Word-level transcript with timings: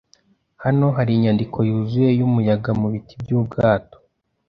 Hano 0.63 0.87
hari 0.97 1.11
inyandiko 1.13 1.57
yuzuye 1.67 2.09
yumuyaga 2.19 2.69
mubiti 2.79 3.13
byubwato. 3.21 3.97